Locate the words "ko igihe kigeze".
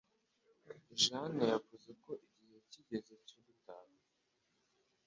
2.03-3.13